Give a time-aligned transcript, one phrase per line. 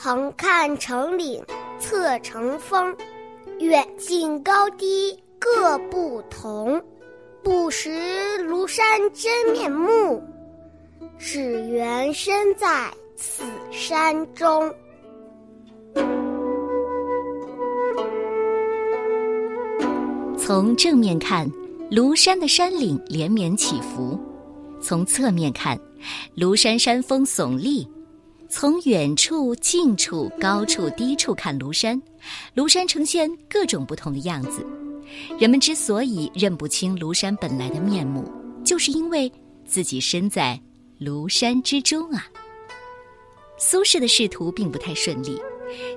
[0.00, 1.42] 横看成岭
[1.80, 2.96] 侧成峰，
[3.58, 6.80] 远近高低各不同。
[7.42, 7.90] 不识
[8.48, 10.22] 庐山真面目，
[11.18, 13.42] 只缘身在此
[13.72, 14.72] 山中。
[20.36, 21.50] 从正面看，
[21.90, 24.16] 庐山的山岭连绵起伏；
[24.80, 25.76] 从侧面看，
[26.36, 27.84] 庐山山峰耸立；
[28.50, 32.00] 从远处、近处、高处、低处看庐山，
[32.56, 34.66] 庐山呈现各种不同的样子。
[35.38, 38.30] 人们之所以认不清庐山本来的面目，
[38.64, 39.30] 就是因为
[39.66, 40.58] 自己身在
[40.98, 42.26] 庐山之中啊。
[43.58, 45.38] 苏轼的仕途并不太顺利，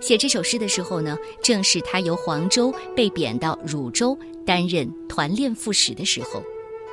[0.01, 6.43] 写这首诗的时候呢，正是他由黄州被贬到汝州担任团练副使的时候，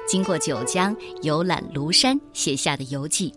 [0.06, 3.32] 经过九江游览庐山写下的游记。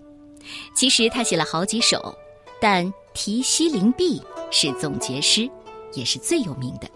[0.73, 2.13] 其实他写了好几首，
[2.59, 4.19] 但《题西林壁》
[4.51, 5.49] 是总结诗，
[5.93, 6.87] 也是最有名的。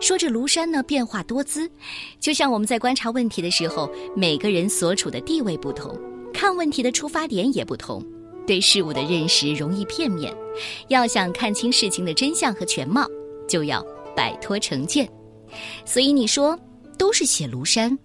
[0.00, 1.70] 说着庐山呢，变化多姿，
[2.18, 5.94] 就像我们在观察问题的时候，每个人所处的地位不同，
[6.32, 8.02] 看问题的出发点也不同，
[8.46, 10.34] 对事物的认识容易片面。
[10.88, 13.06] 要想看清事情的真相和全貌，
[13.46, 13.84] 就要
[14.16, 15.08] 摆脱成见。
[15.84, 16.58] 所以你说
[16.96, 17.96] 都是写庐山，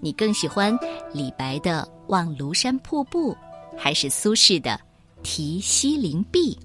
[0.00, 0.78] 你更喜欢
[1.12, 3.32] 李白的《望庐山瀑布》，
[3.76, 4.70] 还是苏轼的
[5.22, 6.56] 《题西林壁》？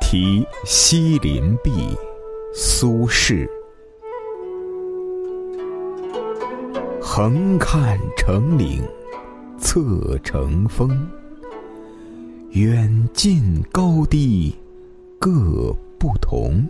[0.00, 1.70] 题西林壁，
[2.54, 3.48] 苏轼。
[7.00, 8.82] 横看成岭
[9.58, 10.90] 侧成峰，
[12.50, 14.54] 远近高低
[15.18, 16.62] 各不同。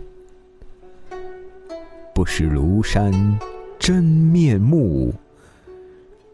[2.23, 3.11] 不识庐山
[3.77, 5.13] 真面目，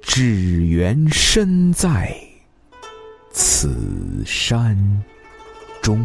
[0.04, 2.16] 只缘身在
[3.32, 3.76] 此
[4.24, 4.78] 山
[5.82, 6.00] 中。